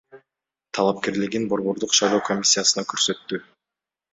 [0.77, 3.45] талапкерлигин Борбордук шайлоо комиссиясына көрсөттү.